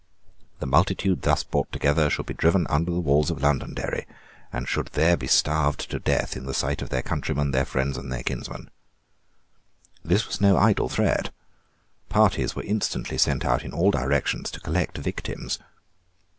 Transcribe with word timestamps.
The 0.57 0.65
multitude 0.65 1.21
thus 1.21 1.43
brought 1.43 1.71
together 1.71 2.09
should 2.09 2.25
be 2.25 2.33
driven 2.33 2.65
under 2.71 2.89
the 2.89 2.99
walls 2.99 3.29
of 3.29 3.43
Londonderry, 3.43 4.07
and 4.51 4.67
should 4.67 4.87
there 4.93 5.15
be 5.15 5.27
starved 5.27 5.91
to 5.91 5.99
death 5.99 6.35
in 6.35 6.47
the 6.47 6.55
sight 6.55 6.81
of 6.81 6.89
their 6.89 7.03
countrymen, 7.03 7.51
their 7.51 7.65
friends, 7.65 8.01
their 8.01 8.23
kinsmen. 8.23 8.71
This 10.03 10.25
was 10.25 10.41
no 10.41 10.57
idle 10.57 10.89
threat. 10.89 11.29
Parties 12.09 12.55
were 12.55 12.63
instantly 12.63 13.19
sent 13.19 13.45
out 13.45 13.63
in 13.63 13.73
all 13.73 13.91
directions 13.91 14.49
to 14.49 14.59
collect 14.59 14.97
victims. 14.97 15.59